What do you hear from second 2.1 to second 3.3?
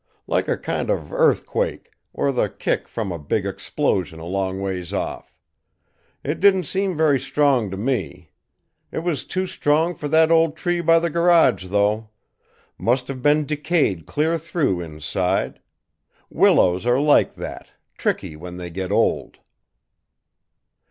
or the kick from a